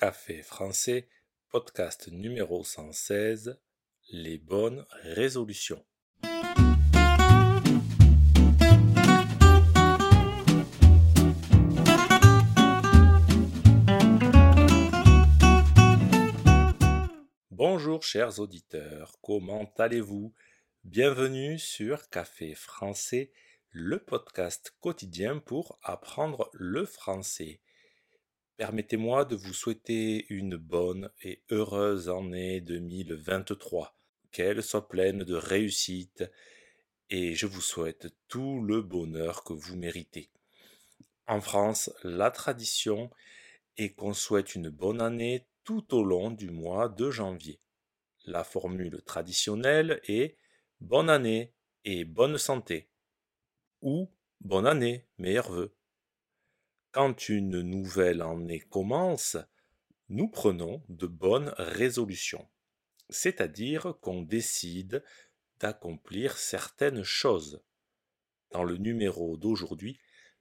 Café 0.00 0.42
français, 0.42 1.08
podcast 1.50 2.06
numéro 2.12 2.62
116, 2.62 3.58
les 4.12 4.38
bonnes 4.38 4.86
résolutions. 5.02 5.84
Bonjour 17.50 18.04
chers 18.04 18.38
auditeurs, 18.38 19.16
comment 19.20 19.68
allez-vous? 19.78 20.32
Bienvenue 20.84 21.58
sur 21.58 22.08
Café 22.08 22.54
français, 22.54 23.32
le 23.70 23.98
podcast 23.98 24.76
quotidien 24.78 25.40
pour 25.40 25.80
apprendre 25.82 26.50
le 26.52 26.86
français. 26.86 27.60
Permettez-moi 28.58 29.24
de 29.24 29.36
vous 29.36 29.52
souhaiter 29.52 30.26
une 30.30 30.56
bonne 30.56 31.12
et 31.22 31.44
heureuse 31.52 32.08
année 32.08 32.60
2023, 32.60 33.96
qu'elle 34.32 34.64
soit 34.64 34.88
pleine 34.88 35.22
de 35.22 35.36
réussite, 35.36 36.24
et 37.08 37.36
je 37.36 37.46
vous 37.46 37.60
souhaite 37.60 38.08
tout 38.26 38.60
le 38.60 38.82
bonheur 38.82 39.44
que 39.44 39.52
vous 39.52 39.76
méritez. 39.76 40.32
En 41.28 41.40
France, 41.40 41.92
la 42.02 42.32
tradition 42.32 43.12
est 43.76 43.90
qu'on 43.90 44.12
souhaite 44.12 44.56
une 44.56 44.70
bonne 44.70 45.00
année 45.00 45.46
tout 45.62 45.94
au 45.94 46.02
long 46.02 46.32
du 46.32 46.50
mois 46.50 46.88
de 46.88 47.12
janvier. 47.12 47.60
La 48.26 48.42
formule 48.42 49.00
traditionnelle 49.02 50.00
est 50.08 50.36
Bonne 50.80 51.10
année 51.10 51.54
et 51.84 52.04
bonne 52.04 52.38
santé 52.38 52.88
ou 53.82 54.10
Bonne 54.40 54.66
année, 54.66 55.06
meilleurs 55.16 55.52
vœux. 55.52 55.77
Quand 56.90 57.28
une 57.28 57.60
nouvelle 57.60 58.22
année 58.22 58.60
commence, 58.60 59.36
nous 60.08 60.26
prenons 60.26 60.82
de 60.88 61.06
bonnes 61.06 61.52
résolutions, 61.58 62.48
c'est-à-dire 63.10 63.94
qu'on 64.00 64.22
décide 64.22 65.04
d'accomplir 65.60 66.38
certaines 66.38 67.02
choses. 67.02 67.62
Dans 68.52 68.64
le 68.64 68.78
numéro 68.78 69.36
d'aujourd'hui, 69.36 70.00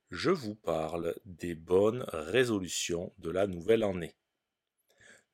je 0.09 0.29
vous 0.29 0.55
parle 0.55 1.19
des 1.25 1.53
bonnes 1.53 2.05
résolutions 2.13 3.13
de 3.17 3.29
la 3.29 3.45
nouvelle 3.45 3.83
année. 3.83 4.15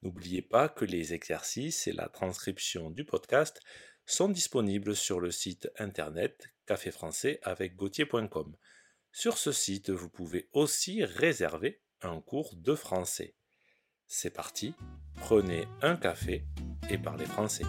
N'oubliez 0.02 0.42
pas 0.42 0.67
que 0.67 0.83
les 0.83 1.14
exercices 1.14 1.86
et 1.86 1.94
la 1.94 2.09
transcription 2.09 2.89
du 2.89 3.05
podcast 3.05 3.61
sont 4.08 4.30
disponibles 4.30 4.95
sur 4.95 5.20
le 5.20 5.30
site 5.30 5.70
internet 5.77 6.50
caféfrançais 6.66 7.39
avec 7.44 7.75
sur 9.16 9.38
ce 9.38 9.52
site, 9.52 9.92
vous 9.92 10.09
pouvez 10.09 10.50
aussi 10.53 11.06
réserver 11.06 11.80
un 12.02 12.19
cours 12.19 12.56
de 12.56 12.73
français. 12.73 13.36
C'est 14.08 14.31
parti, 14.31 14.73
prenez 15.17 15.67
un 15.83 15.95
café 15.95 16.45
et 16.89 16.97
parlez 16.97 17.25
français. 17.25 17.64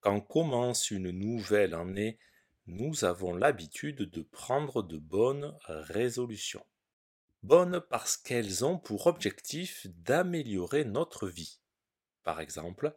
Quand 0.00 0.20
commence 0.22 0.90
une 0.90 1.10
nouvelle 1.10 1.74
année, 1.74 2.18
nous 2.66 3.04
avons 3.04 3.34
l'habitude 3.34 4.10
de 4.10 4.22
prendre 4.22 4.82
de 4.82 4.96
bonnes 4.96 5.54
résolutions. 5.68 6.64
Bonnes 7.42 7.82
parce 7.90 8.16
qu'elles 8.16 8.64
ont 8.64 8.78
pour 8.78 9.06
objectif 9.06 9.86
d'améliorer 9.86 10.86
notre 10.86 11.28
vie. 11.28 11.60
Par 12.22 12.40
exemple, 12.40 12.96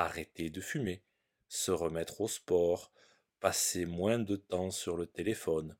arrêter 0.00 0.50
de 0.50 0.60
fumer, 0.60 1.04
se 1.48 1.70
remettre 1.70 2.20
au 2.20 2.28
sport, 2.28 2.92
passer 3.38 3.84
moins 3.86 4.18
de 4.18 4.36
temps 4.36 4.70
sur 4.70 4.96
le 4.96 5.06
téléphone, 5.06 5.76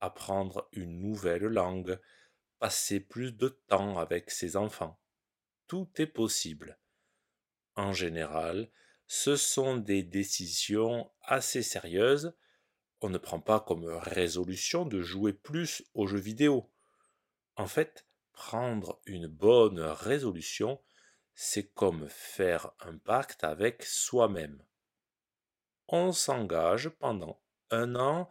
apprendre 0.00 0.68
une 0.72 1.00
nouvelle 1.00 1.44
langue, 1.44 1.98
passer 2.58 3.00
plus 3.00 3.32
de 3.32 3.48
temps 3.68 3.98
avec 3.98 4.30
ses 4.30 4.56
enfants. 4.56 5.00
Tout 5.66 5.90
est 5.96 6.06
possible. 6.06 6.78
En 7.74 7.92
général, 7.92 8.70
ce 9.06 9.36
sont 9.36 9.76
des 9.76 10.02
décisions 10.02 11.10
assez 11.22 11.62
sérieuses. 11.62 12.34
On 13.00 13.08
ne 13.08 13.18
prend 13.18 13.40
pas 13.40 13.60
comme 13.60 13.86
résolution 13.86 14.84
de 14.84 15.00
jouer 15.00 15.32
plus 15.32 15.82
aux 15.94 16.06
jeux 16.06 16.18
vidéo. 16.18 16.70
En 17.56 17.66
fait, 17.66 18.06
prendre 18.32 19.00
une 19.06 19.26
bonne 19.26 19.80
résolution, 19.80 20.80
c'est 21.34 21.72
comme 21.74 22.08
faire 22.08 22.70
un 22.80 22.96
pacte 22.96 23.44
avec 23.44 23.82
soi-même. 23.82 24.62
On 25.88 26.12
s'engage 26.12 26.88
pendant 26.88 27.42
un 27.70 27.96
an 27.96 28.28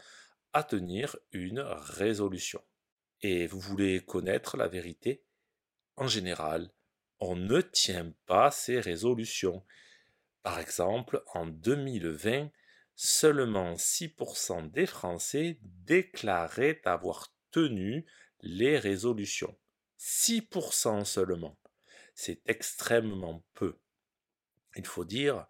à 0.54 0.64
tenir 0.64 1.18
une 1.32 1.60
résolution. 1.60 2.64
Et 3.22 3.48
vous 3.48 3.60
voulez 3.60 4.04
connaître 4.04 4.58
la 4.58 4.68
vérité? 4.68 5.24
En 5.96 6.08
général, 6.08 6.72
on 7.20 7.36
ne 7.36 7.62
tient 7.62 8.14
pas 8.26 8.52
ces 8.52 8.80
résolutions. 8.80 9.64
Par 10.42 10.60
exemple, 10.60 11.24
en 11.34 11.46
2020, 11.46 12.50
seulement 12.96 13.76
6% 13.76 14.72
des 14.72 14.86
Français 14.86 15.60
déclaraient 15.62 16.82
avoir 16.86 17.34
tenu 17.52 18.06
les 18.42 18.78
résolutions. 18.78 19.58
6% 20.00 21.06
seulement 21.06 21.58
c'est 22.14 22.42
extrêmement 22.46 23.44
peu. 23.54 23.80
Il 24.76 24.86
faut 24.86 25.06
dire 25.06 25.48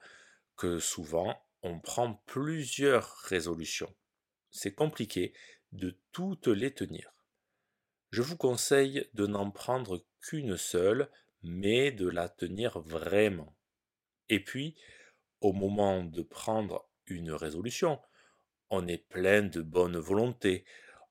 que 0.56 0.80
souvent, 0.80 1.42
on 1.62 1.80
prend 1.80 2.16
plusieurs 2.26 3.16
résolutions. 3.18 3.94
C'est 4.52 4.74
compliqué 4.74 5.34
de 5.72 5.98
toutes 6.12 6.48
les 6.48 6.74
tenir. 6.74 7.14
Je 8.12 8.22
vous 8.22 8.38
conseille 8.38 9.10
de 9.14 9.26
n'en 9.26 9.50
prendre 9.50 10.06
qu'une 10.22 10.58
seule, 10.58 11.10
mais 11.42 11.92
de 11.92 12.08
la 12.08 12.30
tenir 12.30 12.80
vraiment. 12.80 13.56
Et 14.30 14.44
puis, 14.44 14.78
au 15.42 15.52
moment 15.52 16.04
de 16.04 16.22
prendre 16.22 16.88
une 17.08 17.32
résolution, 17.32 18.00
on 18.70 18.88
est 18.88 19.10
plein 19.10 19.44
de 19.44 19.62
bonne 19.62 19.98
volonté, 19.98 20.66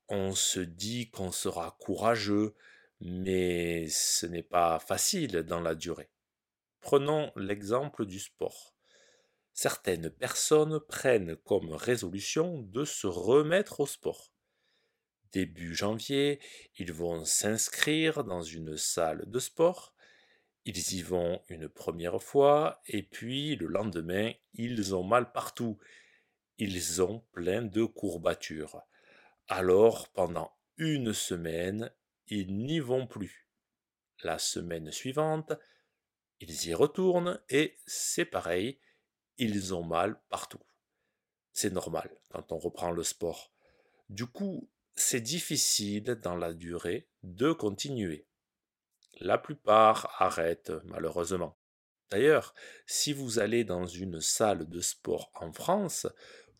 on 0.09 0.35
se 0.35 0.61
dit 0.61 1.11
qu'on 1.11 1.33
sera 1.33 1.77
courageux, 1.81 2.55
mais 3.05 3.89
ce 3.89 4.27
n'est 4.27 4.45
pas 4.45 4.79
facile 4.79 5.43
dans 5.43 5.61
la 5.61 5.75
durée. 5.75 6.09
Prenons 6.81 7.33
l'exemple 7.35 8.07
du 8.07 8.21
sport. 8.21 8.77
Certaines 9.53 10.09
personnes 10.09 10.79
prennent 10.79 11.37
comme 11.37 11.73
résolution 11.73 12.63
de 12.63 12.85
se 12.85 13.09
remettre 13.09 13.81
au 13.81 13.87
sport. 13.87 14.33
Début 15.33 15.75
janvier, 15.75 16.39
ils 16.79 16.93
vont 16.93 17.25
s'inscrire 17.25 18.23
dans 18.23 18.43
une 18.43 18.77
salle 18.77 19.25
de 19.27 19.39
sport, 19.41 19.95
ils 20.65 20.95
y 20.95 21.03
vont 21.03 21.43
une 21.49 21.69
première 21.69 22.23
fois, 22.23 22.81
et 22.87 23.03
puis 23.03 23.57
le 23.57 23.67
lendemain, 23.67 24.33
ils 24.53 24.95
ont 24.95 25.03
mal 25.03 25.33
partout, 25.33 25.79
ils 26.59 27.03
ont 27.03 27.25
plein 27.33 27.63
de 27.63 27.85
courbatures. 27.85 28.81
Alors, 29.49 30.09
pendant 30.13 30.53
une 30.77 31.13
semaine, 31.13 31.91
n'y 32.33 32.81
vont 32.81 33.07
plus. 33.07 33.49
La 34.23 34.39
semaine 34.39 34.91
suivante, 34.91 35.53
ils 36.41 36.67
y 36.67 36.75
retournent 36.75 37.41
et 37.49 37.77
c'est 37.87 38.25
pareil, 38.25 38.81
ils 39.39 39.75
ont 39.75 39.85
mal 39.85 40.21
partout. 40.29 40.63
C'est 41.53 41.73
normal 41.73 42.11
quand 42.31 42.53
on 42.53 42.59
reprend 42.59 42.91
le 42.91 43.03
sport. 43.03 43.53
Du 44.09 44.27
coup, 44.27 44.71
c'est 44.95 45.21
difficile 45.21 46.05
dans 46.23 46.37
la 46.37 46.53
durée 46.53 47.09
de 47.23 47.53
continuer. 47.53 48.27
La 49.21 49.39
plupart 49.39 50.15
arrêtent 50.19 50.73
malheureusement. 50.85 51.59
D'ailleurs, 52.11 52.55
si 52.87 53.13
vous 53.13 53.39
allez 53.39 53.65
dans 53.65 53.87
une 53.87 54.21
salle 54.21 54.69
de 54.69 54.81
sport 54.81 55.31
en 55.35 55.53
France, 55.53 56.07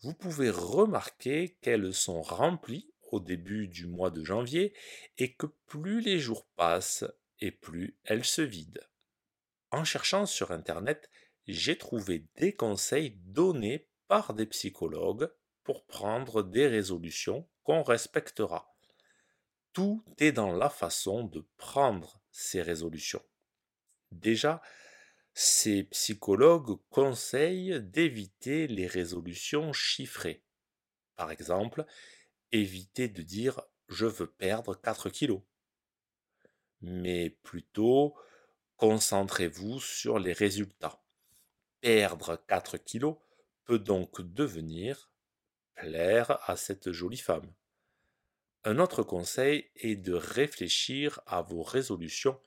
vous 0.01 0.13
pouvez 0.13 0.49
remarquer 0.49 1.57
qu'elles 1.61 1.93
sont 1.93 2.21
remplies 2.21 2.92
début 3.19 3.67
du 3.67 3.87
mois 3.87 4.11
de 4.11 4.23
janvier 4.23 4.73
et 5.17 5.33
que 5.33 5.47
plus 5.65 6.01
les 6.01 6.19
jours 6.19 6.45
passent 6.55 7.05
et 7.39 7.51
plus 7.51 7.97
elles 8.03 8.25
se 8.25 8.41
vident. 8.41 8.83
En 9.71 9.83
cherchant 9.83 10.25
sur 10.25 10.51
Internet, 10.51 11.09
j'ai 11.47 11.77
trouvé 11.77 12.25
des 12.35 12.53
conseils 12.53 13.17
donnés 13.25 13.89
par 14.07 14.33
des 14.33 14.45
psychologues 14.45 15.29
pour 15.63 15.85
prendre 15.85 16.43
des 16.43 16.67
résolutions 16.67 17.47
qu'on 17.63 17.83
respectera. 17.83 18.75
Tout 19.73 20.03
est 20.19 20.31
dans 20.31 20.51
la 20.51 20.69
façon 20.69 21.23
de 21.23 21.47
prendre 21.57 22.21
ces 22.31 22.61
résolutions. 22.61 23.23
Déjà, 24.11 24.61
ces 25.33 25.85
psychologues 25.85 26.77
conseillent 26.89 27.81
d'éviter 27.81 28.67
les 28.67 28.85
résolutions 28.85 29.73
chiffrées. 29.73 30.43
Par 31.15 31.31
exemple, 31.31 31.85
évitez 32.53 33.09
de 33.09 33.21
dire 33.21 33.59
je 33.89 34.05
veux 34.05 34.27
perdre 34.27 34.79
4 34.79 35.09
kilos. 35.09 35.41
Mais 36.81 37.29
plutôt, 37.29 38.15
concentrez-vous 38.77 39.79
sur 39.79 40.19
les 40.19 40.33
résultats. 40.33 41.03
Perdre 41.81 42.41
4 42.47 42.77
kilos 42.77 43.17
peut 43.65 43.79
donc 43.79 44.21
devenir 44.21 45.09
plaire 45.75 46.39
à 46.49 46.55
cette 46.55 46.91
jolie 46.91 47.17
femme. 47.17 47.51
Un 48.63 48.79
autre 48.79 49.03
conseil 49.03 49.69
est 49.75 49.95
de 49.95 50.13
réfléchir 50.13 51.19
à 51.25 51.41
vos 51.41 51.63
résolutions 51.63 52.39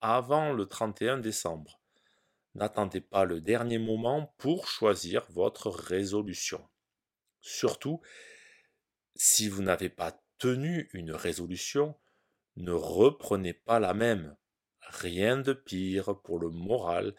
avant 0.00 0.52
le 0.52 0.66
31 0.66 1.18
décembre. 1.18 1.80
N'attendez 2.54 3.00
pas 3.00 3.24
le 3.24 3.40
dernier 3.40 3.78
moment 3.78 4.34
pour 4.38 4.66
choisir 4.66 5.24
votre 5.30 5.70
résolution. 5.70 6.66
Surtout, 7.40 8.00
si 9.22 9.50
vous 9.50 9.60
n'avez 9.60 9.90
pas 9.90 10.18
tenu 10.38 10.88
une 10.94 11.12
résolution, 11.12 11.94
ne 12.56 12.72
reprenez 12.72 13.52
pas 13.52 13.78
la 13.78 13.92
même. 13.92 14.34
Rien 14.80 15.36
de 15.36 15.52
pire 15.52 16.18
pour 16.22 16.38
le 16.38 16.48
moral 16.48 17.14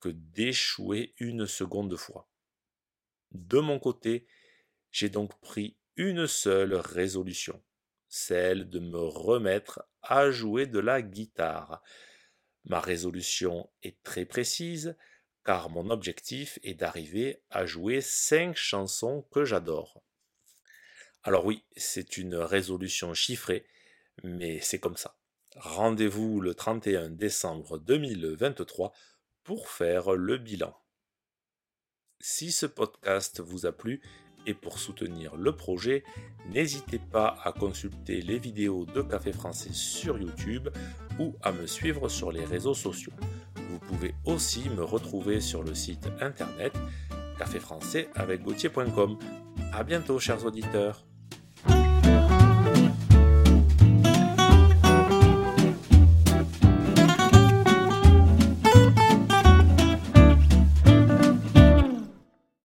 que 0.00 0.08
d'échouer 0.08 1.14
une 1.18 1.46
seconde 1.46 1.94
fois. 1.94 2.28
De 3.30 3.60
mon 3.60 3.78
côté, 3.78 4.26
j'ai 4.90 5.08
donc 5.08 5.38
pris 5.38 5.78
une 5.94 6.26
seule 6.26 6.74
résolution, 6.74 7.62
celle 8.08 8.68
de 8.68 8.80
me 8.80 8.98
remettre 8.98 9.88
à 10.02 10.32
jouer 10.32 10.66
de 10.66 10.80
la 10.80 11.02
guitare. 11.02 11.84
Ma 12.64 12.80
résolution 12.80 13.70
est 13.84 14.02
très 14.02 14.24
précise, 14.24 14.96
car 15.44 15.70
mon 15.70 15.90
objectif 15.90 16.58
est 16.64 16.74
d'arriver 16.74 17.44
à 17.50 17.64
jouer 17.64 18.00
cinq 18.00 18.56
chansons 18.56 19.22
que 19.30 19.44
j'adore. 19.44 20.02
Alors 21.24 21.46
oui, 21.46 21.64
c'est 21.74 22.18
une 22.18 22.34
résolution 22.34 23.14
chiffrée, 23.14 23.64
mais 24.22 24.60
c'est 24.60 24.78
comme 24.78 24.98
ça. 24.98 25.16
Rendez-vous 25.56 26.40
le 26.40 26.54
31 26.54 27.08
décembre 27.08 27.78
2023 27.78 28.92
pour 29.42 29.68
faire 29.68 30.12
le 30.12 30.36
bilan. 30.36 30.76
Si 32.20 32.52
ce 32.52 32.66
podcast 32.66 33.40
vous 33.40 33.64
a 33.64 33.72
plu 33.72 34.02
et 34.46 34.52
pour 34.52 34.78
soutenir 34.78 35.36
le 35.36 35.56
projet, 35.56 36.04
n'hésitez 36.50 36.98
pas 36.98 37.38
à 37.42 37.52
consulter 37.52 38.20
les 38.20 38.38
vidéos 38.38 38.84
de 38.84 39.00
Café 39.00 39.32
Français 39.32 39.72
sur 39.72 40.18
YouTube 40.18 40.68
ou 41.18 41.34
à 41.42 41.52
me 41.52 41.66
suivre 41.66 42.10
sur 42.10 42.32
les 42.32 42.44
réseaux 42.44 42.74
sociaux. 42.74 43.12
Vous 43.70 43.78
pouvez 43.78 44.14
aussi 44.26 44.68
me 44.68 44.84
retrouver 44.84 45.40
sur 45.40 45.62
le 45.62 45.74
site 45.74 46.06
internet 46.20 46.74
caféfrançais 47.38 48.08
avec 48.14 48.42
A 49.72 49.82
bientôt 49.84 50.18
chers 50.18 50.44
auditeurs. 50.44 51.06